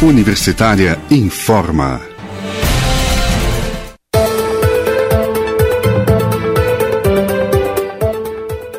[0.00, 2.00] Universitária informa.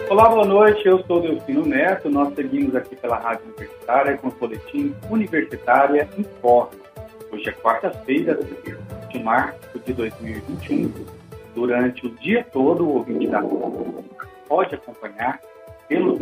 [0.10, 0.88] Olá, boa noite.
[0.88, 2.10] Eu sou Delfino Neto.
[2.10, 6.72] Nós seguimos aqui pela Rádio Universitária com o boletim Universitária Informa.
[7.30, 8.40] Hoje é quarta-feira,
[9.12, 10.94] de março de 2021.
[11.54, 13.44] Durante o dia todo, o ouvinte da
[14.48, 15.38] pode acompanhar
[15.90, 16.18] pelo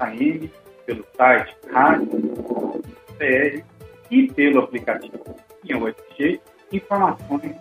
[0.00, 0.50] AM,
[0.86, 3.69] pelo site rádio.br
[4.10, 6.40] e pelo aplicativo UFG
[6.72, 7.54] informações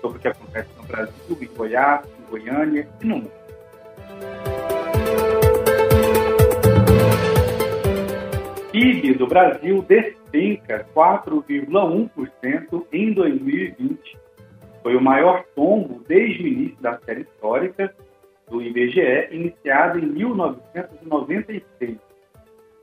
[0.00, 3.32] sobre o que acontece no Brasil, em Goiás, em Goiânia e no mundo.
[8.70, 14.18] PIB do Brasil despenca 4,1% em 2020.
[14.82, 17.94] Foi o maior tombo desde o início da série histórica
[18.50, 21.98] do IBGE, iniciado em 1996.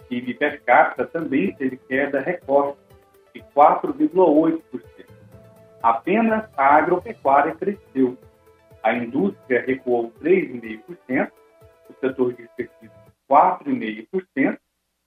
[0.10, 2.80] PIB per capita também teve queda recorde
[3.34, 4.82] de 4,8%.
[5.82, 8.18] Apenas a agropecuária cresceu.
[8.84, 11.32] A indústria recuou 3,5%,
[11.90, 14.60] o setor de serviços 4,5%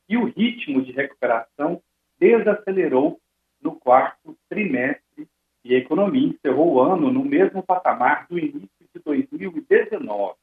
[0.09, 1.83] e o ritmo de recuperação
[2.19, 3.21] desacelerou
[3.61, 5.29] no quarto trimestre
[5.65, 10.35] e a economia encerrou o ano no mesmo patamar do início de 2019.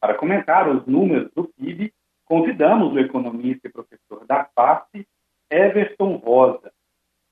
[0.00, 1.92] Para comentar os números do PIB,
[2.24, 5.06] convidamos o economista e professor da FAP,
[5.50, 6.72] Everton Rosa.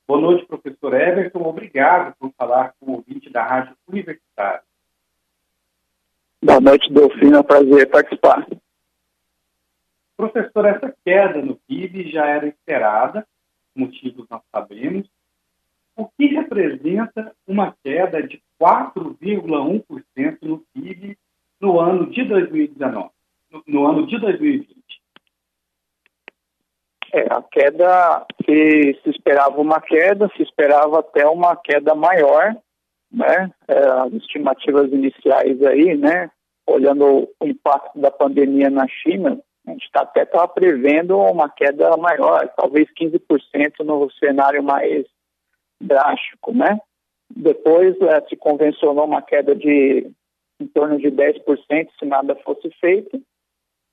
[0.06, 0.94] Boa noite, professor
[1.80, 4.60] Obrigado por falar com o ouvinte da Rádio Universitária.
[6.44, 7.36] Boa noite, Delfino.
[7.36, 8.46] É um prazer participar.
[10.14, 13.26] Professor, essa queda no PIB já era esperada,
[13.74, 15.08] motivos nós sabemos.
[15.96, 21.16] O que representa uma queda de 4,1% no PIB
[21.58, 23.08] no ano de 2019,
[23.50, 24.99] no, no ano de 2020?
[27.12, 32.56] É, a queda, se, se esperava uma queda, se esperava até uma queda maior,
[33.12, 33.50] né?
[33.66, 36.30] É, as estimativas iniciais aí, né?
[36.66, 41.96] Olhando o impacto da pandemia na China, a gente tá, até estava prevendo uma queda
[41.96, 45.04] maior, talvez 15% no cenário mais
[45.80, 46.78] drástico, né?
[47.28, 50.10] Depois é, se convencionou uma queda de
[50.60, 53.20] em torno de 10% se nada fosse feito,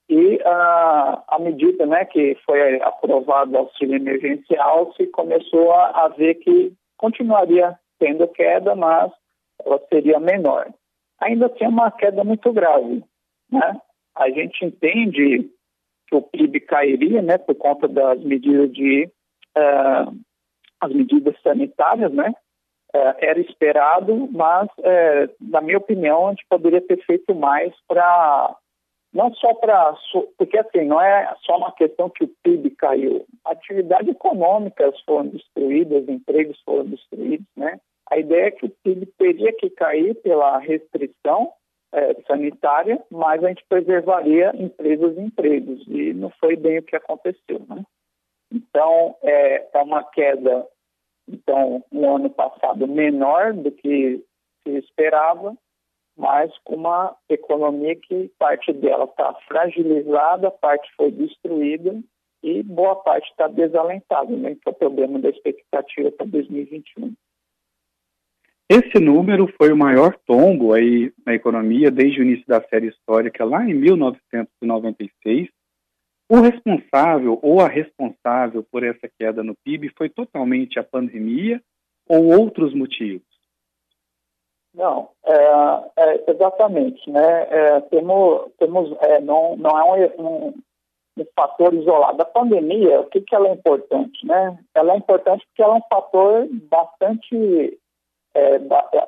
[0.09, 6.07] e a, a medida né, que foi aprovado o auxílio emergencial se começou a, a
[6.09, 9.11] ver que continuaria tendo queda, mas
[9.65, 10.67] ela seria menor.
[11.19, 13.03] Ainda tem uma queda muito grave.
[13.51, 13.81] Né?
[14.15, 15.49] A gente entende
[16.07, 19.09] que o PIB cairia né, por conta das medidas de
[19.57, 20.15] uh,
[20.79, 22.33] as medidas sanitárias, né?
[22.95, 28.55] Uh, era esperado, mas, uh, na minha opinião, a gente poderia ter feito mais para
[29.13, 29.95] não só para.
[30.37, 33.25] Porque, assim, não é só uma questão que o PIB caiu.
[33.45, 37.79] Atividades econômicas foram destruídas, empregos foram destruídos, né?
[38.09, 41.51] A ideia é que o PIB teria que cair pela restrição
[41.91, 45.85] é, sanitária, mas a gente preservaria empresas e empregos.
[45.87, 47.83] E não foi bem o que aconteceu, né?
[48.51, 50.65] Então, é, é uma queda,
[51.27, 54.23] então, no ano passado menor do que
[54.63, 55.55] se esperava,
[56.17, 62.01] mas com uma economia que parte dela está fragilizada, parte foi destruída
[62.43, 67.13] e boa parte está desalentada, né, que é o problema da expectativa para 2021.
[68.69, 73.45] Esse número foi o maior tombo aí na economia desde o início da série histórica,
[73.45, 75.47] lá em 1996.
[76.29, 81.61] O responsável ou a responsável por essa queda no PIB foi totalmente a pandemia
[82.09, 83.26] ou outros motivos?
[84.77, 85.33] Não, é,
[85.97, 87.47] é, exatamente, né?
[87.49, 89.83] É, temos, temos é, não, não é
[90.19, 90.53] um, um,
[91.17, 92.21] um, fator isolado.
[92.21, 94.55] A pandemia, o que, que ela é importante, né?
[94.75, 97.79] Ela é importante porque ela é um fator bastante,
[98.35, 98.61] é,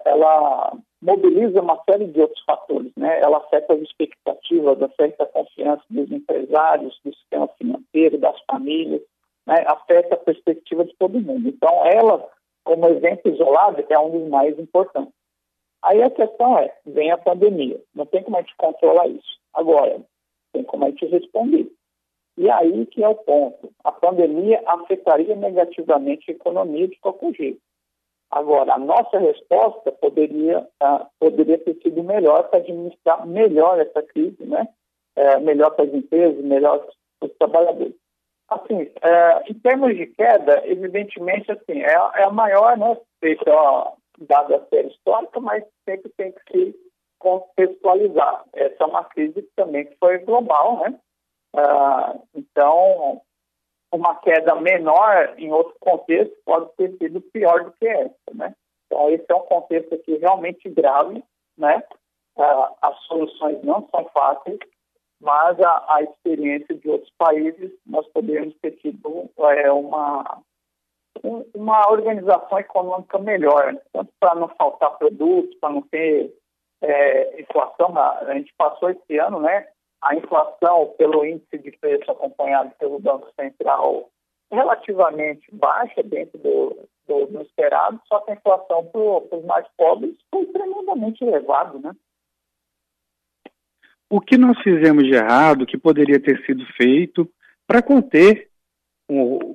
[0.05, 3.19] ela mobiliza uma série de outros fatores, né?
[3.21, 9.03] Ela afeta as expectativas, afeta a confiança dos empresários, do sistema financeiro, das famílias,
[9.45, 9.63] né?
[9.67, 11.47] afeta a perspectiva de todo mundo.
[11.47, 12.27] Então, ela,
[12.63, 15.18] como exemplo isolado, é um dos mais importantes.
[15.81, 19.39] Aí a questão é, vem a pandemia, não tem como a gente controlar isso.
[19.53, 20.01] Agora,
[20.51, 21.71] tem como a gente responder.
[22.37, 23.71] E aí que é o ponto.
[23.83, 27.61] A pandemia afetaria negativamente a economia de qualquer jeito.
[28.31, 34.45] Agora, a nossa resposta poderia, uh, poderia ter sido melhor para administrar melhor essa crise,
[34.45, 34.67] né?
[35.17, 36.85] Uh, melhor para as empresas, melhor
[37.19, 37.95] para os trabalhadores.
[38.47, 42.97] Assim, uh, em termos de queda, evidentemente, assim, é, é a maior, né?
[43.19, 43.51] Feita,
[44.25, 46.75] dada a série histórica, mas sempre tem que se
[47.19, 48.45] contextualizar.
[48.53, 50.99] Essa é uma crise também que foi global, né?
[51.55, 53.21] Ah, então,
[53.91, 58.53] uma queda menor em outro contexto pode ter sido pior do que essa, né?
[58.85, 61.23] Então, esse é um contexto aqui realmente grave,
[61.57, 61.83] né?
[62.37, 64.59] Uh, as soluções não são fáceis,
[65.19, 70.43] mas a, a, experiência de outros países, nós poderíamos ter tido é, uma, um,
[71.53, 76.33] uma organização econômica melhor, tanto para não faltar produtos, para não ter
[76.81, 77.97] é, inflação.
[77.97, 79.67] A gente passou esse ano, né?
[80.01, 84.09] A inflação pelo índice de preço acompanhado pelo Banco Central
[84.51, 90.15] relativamente baixa dentro do, do, do esperado, só que a inflação para os mais pobres
[90.31, 91.91] foi tremendamente elevada, né?
[94.09, 97.29] O que nós fizemos de errado, que poderia ter sido feito
[97.67, 98.48] para conter,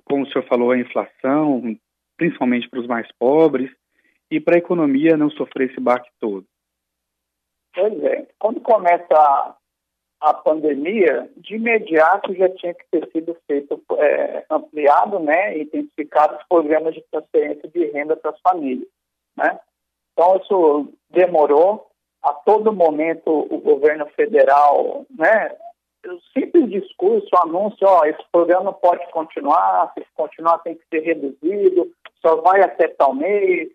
[0.05, 1.77] como o senhor falou, a inflação,
[2.17, 3.71] principalmente para os mais pobres,
[4.31, 6.45] e para a economia não sofrer esse baque todo?
[7.75, 8.27] Pois é.
[8.39, 9.57] Quando começa a,
[10.21, 16.45] a pandemia, de imediato já tinha que ter sido feito, é, ampliado, né, intensificado os
[16.49, 18.89] programas de transferência de renda para as famílias,
[19.37, 19.59] né?
[20.13, 21.89] Então, isso demorou,
[22.23, 25.57] a todo momento o governo federal, né,
[26.33, 31.91] simples discurso, anúncio, ó, esse programa pode continuar, se continuar tem que ser reduzido,
[32.25, 33.71] só vai até tal mês,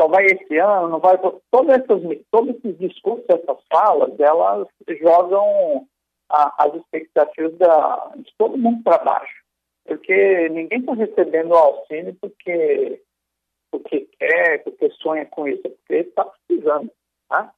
[0.00, 1.18] só vai esse ano, não vai.
[1.50, 4.66] Todos esses, todos esses discursos, essas falas, elas
[5.00, 5.86] jogam
[6.28, 9.42] a, as expectativas da, de todo mundo para baixo.
[9.84, 13.02] Porque ninguém está recebendo o auxílio porque,
[13.70, 16.90] porque quer, porque sonha com isso, porque está precisando.
[17.28, 17.52] Tá?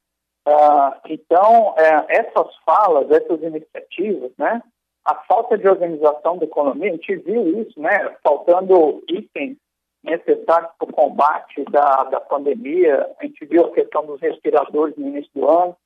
[0.47, 4.63] Ah, então, é, essas falas, essas iniciativas, né,
[5.05, 9.57] a falta de organização da economia, a gente viu isso, né, faltando itens
[10.03, 15.09] necessários para o combate da, da pandemia, a gente viu a questão dos respiradores no
[15.09, 15.77] início do ano,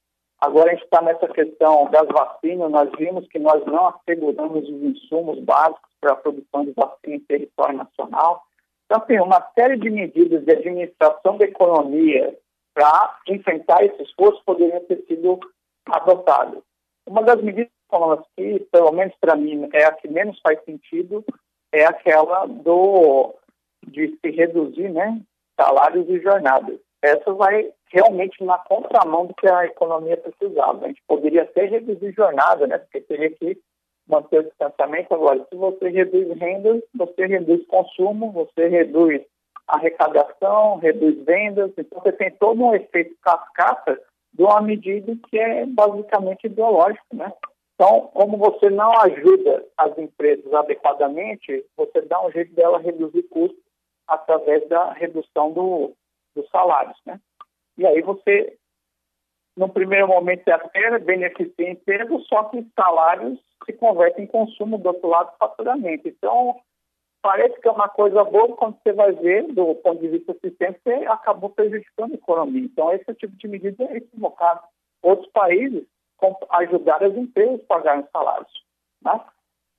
[0.40, 4.82] agora a gente está nessa questão das vacinas, nós vimos que nós não asseguramos os
[4.82, 8.42] insumos básicos para a produção de vacina em território nacional.
[8.86, 12.36] Então, tem uma série de medidas de administração da economia
[12.78, 15.40] para enfrentar esse esforço poderiam ter sido
[15.86, 16.62] adotadas.
[17.08, 17.72] Uma das medidas
[18.36, 21.24] que, pelo menos para mim, é a que menos faz sentido,
[21.72, 23.34] é aquela do
[23.84, 25.20] de se reduzir né,
[25.60, 26.78] salários e jornadas.
[27.02, 30.84] Essa vai realmente na contramão do que a economia precisava.
[30.84, 33.58] A gente poderia até reduzir jornada, né, porque teria que
[34.06, 35.12] manter o distanciamento.
[35.12, 39.22] Agora, se você reduz rendas, você reduz consumo, você reduz
[39.68, 44.00] arrecadação, reduz vendas, então você tem todo um efeito cascata
[44.32, 47.32] de uma medida que é basicamente ideológica, né?
[47.74, 53.62] Então, como você não ajuda as empresas adequadamente, você dá um jeito dela reduzir custos
[54.06, 55.92] através da redução do,
[56.34, 57.20] dos salários, né?
[57.76, 58.56] E aí você,
[59.56, 64.88] no primeiro momento, até beneficia emprego, só que os salários se convertem em consumo do
[64.88, 66.08] outro lado do faturamento.
[66.08, 66.56] Então,
[67.22, 70.80] parece que é uma coisa boa, quando você vai ver, do ponto de vista sistêmico,
[70.82, 72.64] você acabou prejudicando a economia.
[72.64, 74.60] Então, esse tipo de medida é equivocado.
[75.02, 75.84] Outros países
[76.50, 78.52] ajudaram as empresas a pagarem salários,
[79.02, 79.20] né?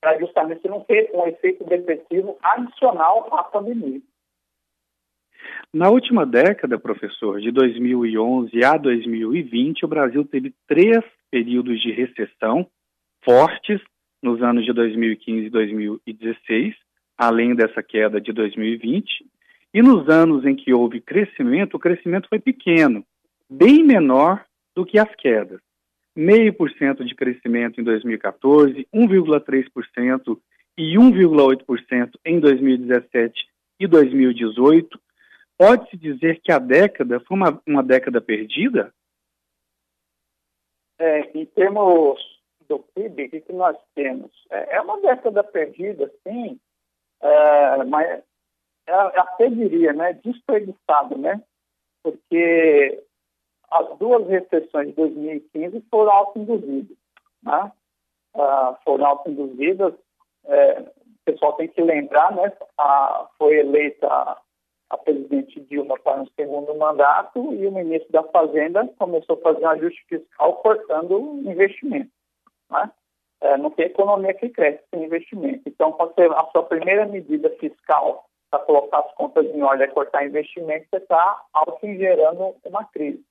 [0.00, 4.00] para justamente não ter um efeito depressivo adicional à pandemia.
[5.72, 12.66] Na última década, professor, de 2011 a 2020, o Brasil teve três períodos de recessão
[13.22, 13.80] fortes
[14.22, 16.74] nos anos de 2015 e 2016,
[17.20, 19.26] além dessa queda de 2020.
[19.72, 23.04] E nos anos em que houve crescimento, o crescimento foi pequeno,
[23.48, 25.60] bem menor do que as quedas.
[26.16, 30.38] Meio por cento de crescimento em 2014, 1,3%
[30.76, 33.46] e 1,8% em 2017
[33.78, 34.98] e 2018,
[35.60, 38.94] Pode-se dizer que a década foi uma, uma década perdida?
[40.98, 42.18] É, em termos
[42.66, 44.30] do PIB, o que nós temos?
[44.50, 46.58] É, é uma década perdida, sim,
[47.22, 48.22] é, mas
[48.86, 51.42] é, até diria, né, desperdiçado, né?
[52.02, 53.02] Porque
[53.70, 56.96] as duas recessões de 2015 foram autoinduzidas,
[57.42, 57.72] né?
[58.34, 59.94] Ah, foram autoinduzidas,
[60.44, 62.52] é, o pessoal tem que lembrar, né?
[62.78, 64.08] A, foi eleita
[64.90, 69.64] a presidente Dilma para um segundo mandato e o ministro da Fazenda começou a fazer
[69.64, 72.10] um ajuste fiscal cortando investimento.
[72.68, 72.90] Né?
[73.42, 75.62] É, não tem economia que cresce sem investimento.
[75.66, 80.26] Então, você, a sua primeira medida fiscal para colocar as contas em ordem é cortar
[80.26, 83.24] investimento, você está auto-gerando uma crise.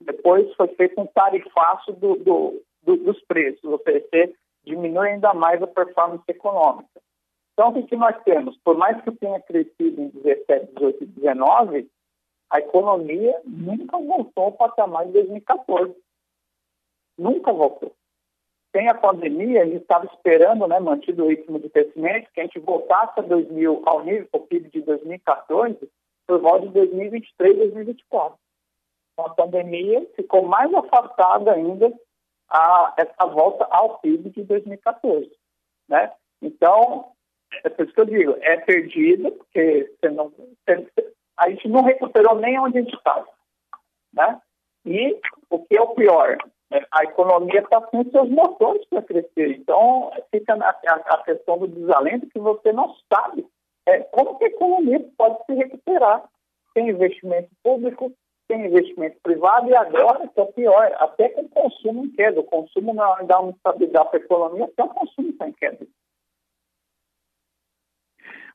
[0.00, 4.34] Depois foi feito um tarifaço do, do, do, dos preços, você
[4.64, 7.00] diminui ainda mais a performance econômica.
[7.52, 8.58] Então, o que nós temos?
[8.58, 11.88] Por mais que tenha crescido em 17, 18 e 19,
[12.50, 15.94] a economia nunca voltou ao patamar de 2014.
[17.16, 17.94] Nunca voltou.
[18.76, 22.44] Sem a pandemia, a gente estava esperando, né, mantido o ritmo de crescimento, que a
[22.44, 25.90] gente voltasse a 2000, ao nível do PIB de 2014
[26.26, 28.38] por volta de 2023, 2024.
[29.16, 31.90] Com a pandemia, ficou mais afastada ainda
[32.50, 35.30] a, essa volta ao PIB de 2014.
[35.88, 36.12] Né?
[36.42, 37.12] Então,
[37.64, 41.82] é por isso que eu digo, é perdido, porque você não, você, a gente não
[41.82, 43.26] recuperou nem onde a gente estava.
[44.12, 44.38] Né?
[44.84, 45.18] E
[45.48, 46.36] o que é o pior,
[46.70, 49.56] a economia está com seus motores para crescer.
[49.58, 53.46] Então, fica a, questão do desalento que você não sabe
[53.86, 56.24] é, como que a economia pode se recuperar
[56.72, 58.12] sem investimento público,
[58.50, 62.40] sem investimento privado e agora, que é pior, até com o consumo em queda.
[62.40, 65.86] O consumo não dá uma estabilidade para a economia, até o consumo está em queda.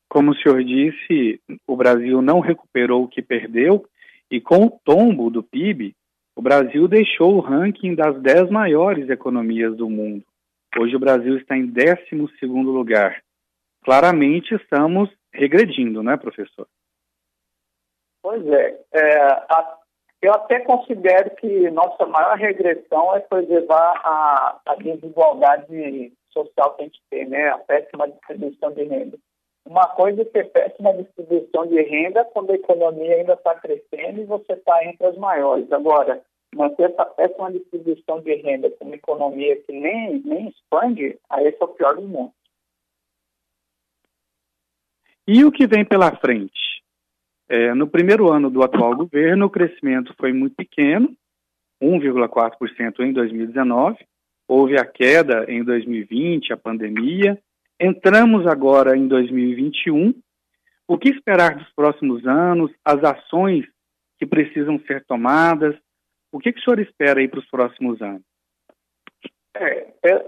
[0.09, 3.85] Como o senhor disse, o Brasil não recuperou o que perdeu
[4.29, 5.95] e com o tombo do PIB,
[6.35, 10.23] o Brasil deixou o ranking das 10 maiores economias do mundo.
[10.77, 13.21] Hoje o Brasil está em 12 lugar.
[13.83, 16.67] Claramente estamos regredindo, não é, professor?
[18.21, 18.79] Pois é.
[18.93, 19.77] é a,
[20.21, 26.85] eu até considero que nossa maior regressão é preservar a, a desigualdade social que a
[26.85, 27.49] gente tem, né?
[27.49, 29.17] a péssima distribuição de renda.
[29.65, 34.25] Uma coisa é ter péssima distribuição de renda quando a economia ainda está crescendo e
[34.25, 35.71] você está entre as maiores.
[35.71, 36.21] Agora,
[36.55, 41.61] manter essa péssima distribuição de renda com uma economia que nem, nem expande, aí esse
[41.61, 42.33] é o pior do mundo.
[45.27, 46.81] E o que vem pela frente?
[47.47, 51.15] É, no primeiro ano do atual governo, o crescimento foi muito pequeno,
[51.81, 53.97] 1,4% em 2019,
[54.47, 57.41] houve a queda em 2020, a pandemia,
[57.83, 60.13] Entramos agora em 2021.
[60.87, 62.71] O que esperar dos próximos anos?
[62.85, 63.65] As ações
[64.19, 65.75] que precisam ser tomadas?
[66.31, 68.21] O que, que o senhor espera aí para os próximos anos?
[69.55, 69.87] É,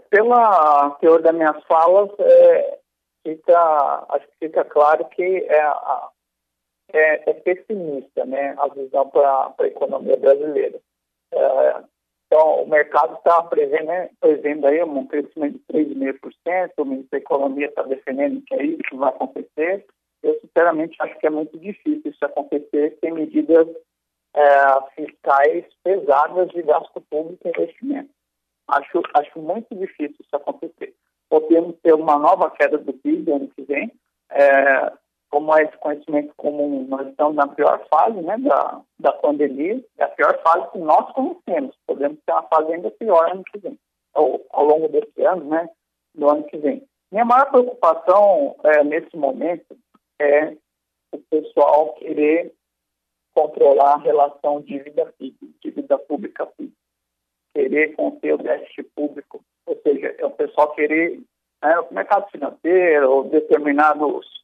[0.10, 2.80] pela teor das minhas falas, é,
[3.22, 5.74] fica, acho que fica claro que é,
[6.92, 10.80] é, é pessimista né, a visão para a economia brasileira.
[11.32, 11.84] É,
[12.34, 17.18] então, o mercado está prevendo, né, prevendo aí um crescimento de 3,5%, o ministro da
[17.20, 19.86] Economia está defendendo que é isso que vai acontecer.
[20.24, 23.68] Eu, sinceramente, acho que é muito difícil isso acontecer sem medidas
[24.34, 28.10] é, fiscais pesadas de gasto público e investimento.
[28.68, 30.96] Acho, acho muito difícil isso acontecer.
[31.30, 33.92] Podemos ter uma nova queda do PIB ano que vem,
[34.32, 34.92] é,
[35.34, 40.04] como é esse conhecimento comum, nós estamos na pior fase né, da, da pandemia, é
[40.04, 41.76] a pior fase que nós conhecemos.
[41.88, 43.80] Podemos ter uma fase ainda pior ano que vem,
[44.14, 45.68] ou ao longo desse ano, né,
[46.14, 46.88] do ano que vem.
[47.12, 49.76] Minha maior preocupação é, nesse momento
[50.22, 50.56] é
[51.12, 52.54] o pessoal querer
[53.34, 56.72] controlar a relação dívida-PIB, dívida pública-PIB,
[57.56, 61.20] querer conter o déficit público, ou seja, é o pessoal querer,
[61.64, 64.43] né, o mercado financeiro, ou determinados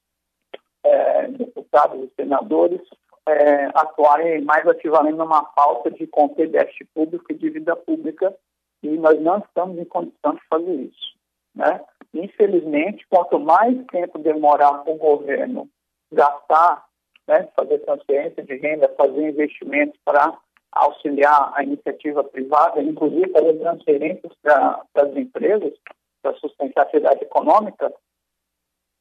[0.83, 2.81] é, deputados e senadores
[3.27, 8.35] é, atuarem mais ativamente numa pauta de conter déficit público e dívida pública
[8.81, 11.15] e nós não estamos em condição de fazer isso.
[11.55, 11.81] Né?
[12.13, 15.69] Infelizmente, quanto mais tempo demorar para o governo
[16.11, 16.85] gastar,
[17.27, 20.35] né, fazer transferência de renda, fazer investimentos para
[20.71, 25.73] auxiliar a iniciativa privada, inclusive fazer transferências para as empresas,
[26.21, 27.93] para sustentar a atividade econômica,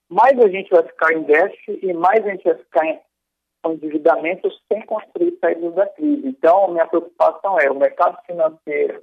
[0.08, 3.00] mais a gente vai ficar em déficit e mais a gente vai ficar em
[3.66, 6.26] endividamento sem construir saídas da crise.
[6.26, 9.02] Então, minha preocupação é o mercado financeiro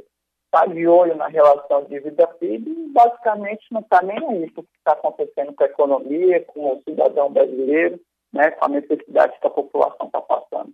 [0.55, 4.77] está de olho na relação dívida-PIB e basicamente não está nem aí com o que
[4.77, 7.99] está acontecendo com a economia, com o cidadão brasileiro,
[8.31, 10.71] né, com a necessidade que a população está passando.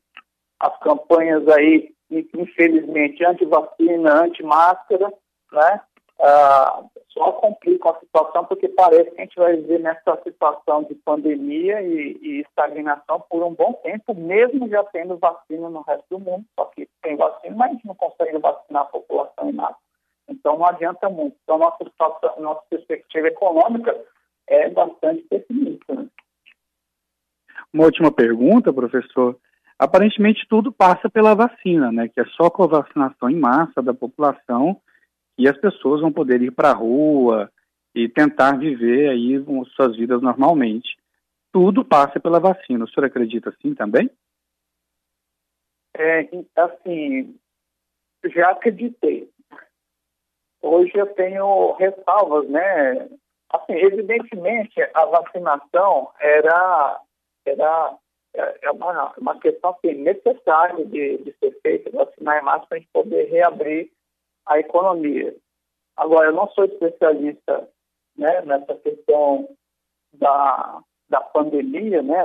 [0.59, 5.11] As campanhas aí, infelizmente, anti-vacina, anti-máscara,
[5.51, 5.81] né,
[6.21, 10.93] ah, só complicam a situação porque parece que a gente vai viver nessa situação de
[10.95, 16.19] pandemia e, e, estagnação por um bom tempo, mesmo já tendo vacina no resto do
[16.19, 19.75] mundo, só que tem vacina, mas a gente não consegue vacinar a população em nada.
[20.29, 21.35] Então não adianta muito.
[21.43, 23.99] Então nossa, situação, nossa perspectiva econômica
[24.47, 25.95] é bastante pessimista.
[25.95, 26.07] Né?
[27.73, 29.37] Uma última pergunta, professor.
[29.79, 32.07] Aparentemente tudo passa pela vacina, né?
[32.07, 34.79] Que é só com a vacinação em massa da população
[35.41, 37.51] e as pessoas vão poder ir para a rua
[37.95, 39.43] e tentar viver aí
[39.75, 40.95] suas vidas normalmente.
[41.51, 42.86] Tudo passa pela vacina.
[42.86, 44.07] O senhor acredita assim também?
[45.98, 47.36] É, assim,
[48.25, 49.31] já acreditei.
[50.62, 53.10] Hoje eu tenho ressalvas, né?
[53.50, 57.01] Assim, evidentemente, a vacinação era,
[57.48, 57.98] era
[58.36, 62.79] é uma, uma questão assim, necessária de, de ser feita, vacinar em massa para a
[62.79, 63.91] gente poder reabrir
[64.45, 65.36] a economia.
[65.98, 67.67] Agora, eu não sou especialista
[68.17, 69.48] né, nessa questão
[70.13, 72.24] da, da pandemia, né,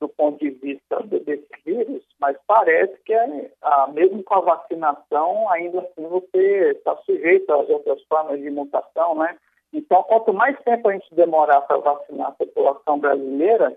[0.00, 5.48] do ponto de vista desse vírus, mas parece que é, ah, mesmo com a vacinação,
[5.50, 9.36] ainda assim você está sujeito às outras formas de mutação, né?
[9.72, 13.76] Então, quanto mais tempo a gente demorar para vacinar a população brasileira,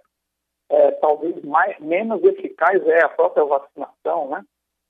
[0.70, 4.44] é, talvez mais, menos eficaz é a própria vacinação, né?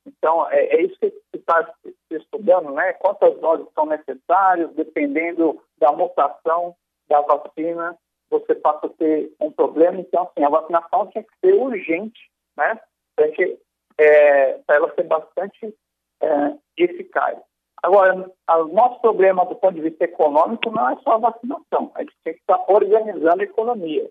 [0.05, 2.93] Então, é, é isso que está se estudando, né?
[2.93, 6.75] Quantas doses são necessárias, dependendo da mutação
[7.07, 7.97] da vacina,
[8.29, 9.99] você passa a ter um problema.
[9.99, 12.19] Então, assim, a vacinação tinha que ser urgente,
[12.57, 12.79] né?
[13.15, 13.27] Para
[13.99, 15.73] é, ela ser bastante
[16.21, 17.37] é, eficaz.
[17.81, 21.91] Agora, o nosso problema do ponto de vista econômico não é só a vacinação.
[21.95, 24.09] A gente tem que estar organizando a economia,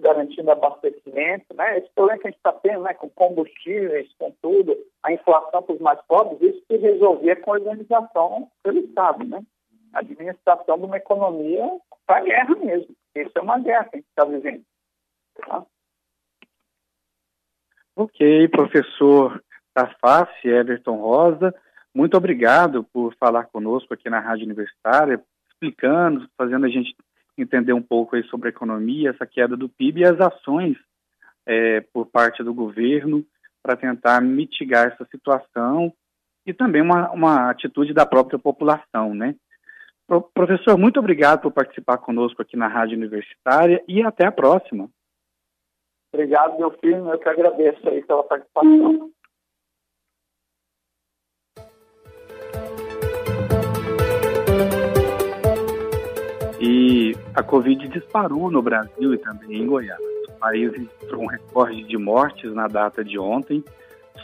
[0.00, 1.78] garantindo abastecimento, né?
[1.78, 5.74] Esse problema que a gente está tendo, né, com combustíveis, com tudo, a inflação para
[5.74, 9.42] os mais pobres, isso se resolver com a organização pelo Estado, né?
[9.92, 11.66] A administração de uma economia
[12.06, 12.94] para guerra mesmo.
[13.14, 14.64] Isso é uma guerra que a gente está vivendo.
[15.36, 15.64] Tá?
[17.96, 19.42] Ok, professor
[19.74, 21.54] Taface, Everton Rosa,
[21.94, 26.94] muito obrigado por falar conosco aqui na Rádio Universitária, explicando, fazendo a gente
[27.42, 30.76] entender um pouco aí sobre a economia, essa queda do PIB e as ações
[31.46, 33.24] é, por parte do governo
[33.62, 35.92] para tentar mitigar essa situação
[36.46, 39.34] e também uma, uma atitude da própria população, né?
[40.32, 44.88] Professor, muito obrigado por participar conosco aqui na Rádio Universitária e até a próxima.
[46.14, 47.10] Obrigado, meu filho.
[47.10, 49.10] Eu que agradeço aí pela participação.
[56.60, 60.00] E a Covid disparou no Brasil e também em Goiás.
[60.28, 63.62] O país registrou um recorde de mortes na data de ontem.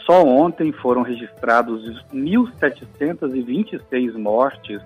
[0.05, 1.81] Só ontem foram registrados
[2.13, 4.81] 1.726 mortes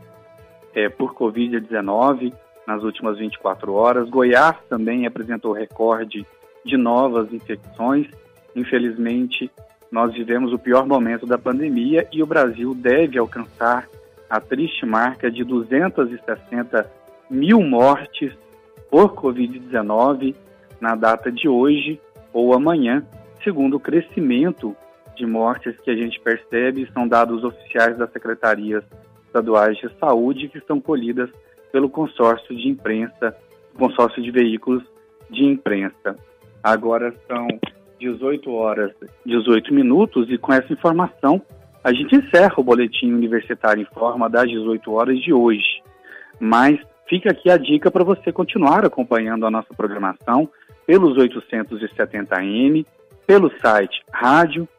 [0.75, 2.31] é, por Covid-19
[2.67, 4.07] nas últimas 24 horas.
[4.09, 6.23] Goiás também apresentou recorde
[6.63, 8.07] de novas infecções.
[8.55, 9.51] Infelizmente,
[9.91, 13.87] nós vivemos o pior momento da pandemia e o Brasil deve alcançar
[14.29, 16.98] a triste marca de 260
[17.29, 18.33] mil mortes
[18.89, 20.35] por Covid-19
[20.81, 21.99] na data de hoje
[22.33, 23.05] ou amanhã,
[23.43, 24.75] segundo o crescimento
[25.15, 28.83] de mortes que a gente percebe, são dados oficiais das secretarias
[29.25, 31.29] estaduais de saúde que são colhidas
[31.71, 33.35] pelo consórcio de imprensa,
[33.77, 34.83] consórcio de veículos
[35.29, 36.15] de imprensa.
[36.63, 37.47] Agora são
[37.99, 38.91] 18 horas
[39.25, 41.41] 18 minutos e com essa informação
[41.83, 45.81] a gente encerra o boletim universitário em forma das 18 horas de hoje.
[46.39, 50.47] Mas fica aqui a dica para você continuar acompanhando a nossa programação
[50.85, 52.85] pelos 870M,
[53.25, 54.69] pelo site radio.fg.br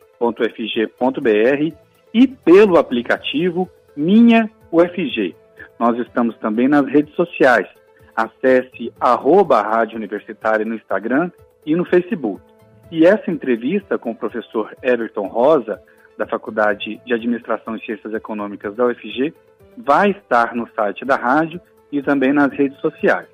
[2.14, 5.34] e pelo aplicativo minha UFG.
[5.78, 7.66] Nós estamos também nas redes sociais.
[8.14, 11.30] Acesse arroba Rádio Universitária no Instagram
[11.66, 12.42] e no Facebook.
[12.90, 15.80] E essa entrevista com o professor Everton Rosa,
[16.18, 19.32] da Faculdade de Administração e Ciências Econômicas da UFG,
[19.78, 21.60] vai estar no site da rádio
[21.92, 23.28] e também nas redes sociais.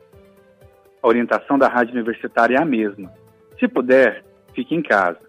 [1.03, 3.12] A orientação da Rádio Universitária é a mesma.
[3.59, 5.21] Se puder, fique em casa.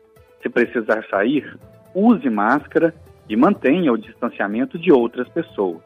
[0.41, 1.57] Se precisar sair,
[1.93, 2.93] use máscara
[3.29, 5.81] e mantenha o distanciamento de outras pessoas.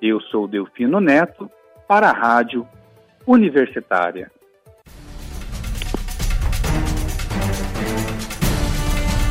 [0.00, 1.50] Eu sou Delfino Neto,
[1.86, 2.66] para a Rádio
[3.26, 4.30] Universitária.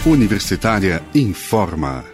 [0.06, 2.13] Universitária informa.